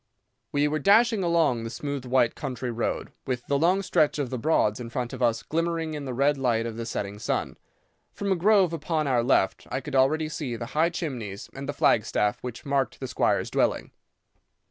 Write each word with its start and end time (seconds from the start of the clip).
"We 0.51 0.67
were 0.67 0.79
dashing 0.79 1.21
along 1.21 1.61
the 1.63 1.69
smooth 1.69 2.05
white 2.05 2.33
country 2.33 2.71
road, 2.71 3.11
with 3.27 3.45
the 3.45 3.59
long 3.59 3.83
stretch 3.83 4.17
of 4.17 4.31
the 4.31 4.37
Broads 4.39 4.79
in 4.79 4.89
front 4.89 5.13
of 5.13 5.21
us 5.21 5.43
glimmering 5.43 5.93
in 5.93 6.05
the 6.05 6.13
red 6.15 6.39
light 6.39 6.65
of 6.65 6.75
the 6.75 6.87
setting 6.87 7.19
sun. 7.19 7.55
From 8.11 8.31
a 8.31 8.35
grove 8.35 8.73
upon 8.73 9.05
our 9.05 9.21
left 9.21 9.67
I 9.69 9.79
could 9.79 9.93
already 9.95 10.27
see 10.27 10.55
the 10.55 10.65
high 10.73 10.89
chimneys 10.89 11.51
and 11.53 11.69
the 11.69 11.71
flag 11.73 12.03
staff 12.03 12.39
which 12.41 12.65
marked 12.65 12.99
the 12.99 13.07
squire's 13.07 13.51
dwelling. 13.51 13.91